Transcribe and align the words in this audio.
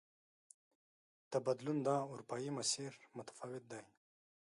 د 1.31 1.33
بدلون 1.45 1.77
دا 1.87 1.95
اروپايي 2.11 2.51
مسیر 2.57 2.91
متفاوت 3.17 3.63
دی. 3.71 3.81